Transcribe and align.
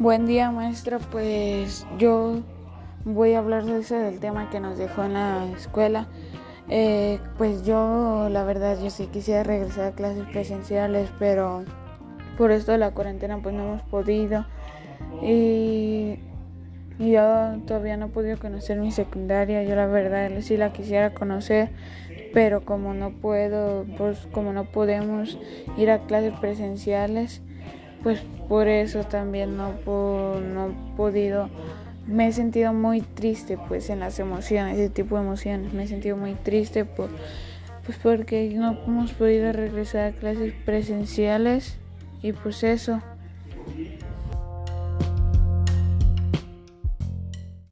Buen 0.00 0.26
día 0.26 0.52
maestra, 0.52 1.00
pues 1.00 1.84
yo 1.98 2.42
voy 3.04 3.32
a 3.32 3.40
hablar 3.40 3.64
de 3.64 3.80
ese 3.80 3.96
del 3.96 4.20
tema 4.20 4.48
que 4.48 4.60
nos 4.60 4.78
dejó 4.78 5.02
en 5.02 5.14
la 5.14 5.44
escuela. 5.56 6.06
Eh, 6.68 7.18
pues 7.36 7.64
yo 7.64 8.28
la 8.30 8.44
verdad 8.44 8.78
yo 8.80 8.90
sí 8.90 9.08
quisiera 9.08 9.42
regresar 9.42 9.86
a 9.86 9.96
clases 9.96 10.24
presenciales, 10.28 11.10
pero 11.18 11.64
por 12.36 12.52
esto 12.52 12.70
de 12.70 12.78
la 12.78 12.92
cuarentena 12.92 13.38
pues 13.42 13.56
no 13.56 13.64
hemos 13.64 13.82
podido 13.82 14.46
y, 15.20 16.20
y 17.00 17.10
yo 17.10 17.56
todavía 17.66 17.96
no 17.96 18.06
he 18.06 18.10
podido 18.10 18.38
conocer 18.38 18.78
mi 18.78 18.92
secundaria. 18.92 19.64
Yo 19.64 19.74
la 19.74 19.86
verdad 19.86 20.30
sí 20.42 20.56
la 20.56 20.72
quisiera 20.72 21.12
conocer, 21.12 21.70
pero 22.32 22.64
como 22.64 22.94
no 22.94 23.10
puedo, 23.10 23.84
pues 23.96 24.28
como 24.30 24.52
no 24.52 24.62
podemos 24.62 25.40
ir 25.76 25.90
a 25.90 26.06
clases 26.06 26.34
presenciales 26.34 27.42
pues 28.02 28.20
por 28.48 28.68
eso 28.68 29.04
también 29.04 29.56
no, 29.56 29.72
no 29.74 30.68
he 30.68 30.96
podido, 30.96 31.48
me 32.06 32.28
he 32.28 32.32
sentido 32.32 32.72
muy 32.72 33.00
triste 33.00 33.58
pues 33.68 33.90
en 33.90 34.00
las 34.00 34.18
emociones, 34.18 34.78
ese 34.78 34.90
tipo 34.90 35.16
de 35.16 35.22
emociones, 35.22 35.72
me 35.72 35.84
he 35.84 35.86
sentido 35.86 36.16
muy 36.16 36.34
triste 36.34 36.84
por, 36.84 37.10
pues 37.84 37.98
porque 38.02 38.52
no 38.54 38.78
hemos 38.86 39.12
podido 39.12 39.52
regresar 39.52 40.06
a 40.06 40.12
clases 40.12 40.52
presenciales 40.64 41.76
y 42.22 42.32
pues 42.32 42.62
eso. 42.62 43.00